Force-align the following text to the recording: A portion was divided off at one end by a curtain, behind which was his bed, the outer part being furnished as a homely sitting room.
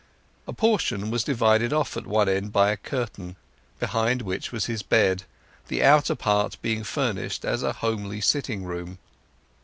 A 0.47 0.51
portion 0.51 1.11
was 1.11 1.23
divided 1.23 1.71
off 1.71 1.95
at 1.95 2.07
one 2.07 2.27
end 2.27 2.51
by 2.51 2.71
a 2.71 2.77
curtain, 2.77 3.35
behind 3.79 4.23
which 4.23 4.51
was 4.51 4.65
his 4.65 4.81
bed, 4.81 5.25
the 5.67 5.83
outer 5.83 6.15
part 6.15 6.57
being 6.63 6.83
furnished 6.83 7.45
as 7.45 7.61
a 7.61 7.71
homely 7.73 8.19
sitting 8.19 8.63
room. 8.63 8.97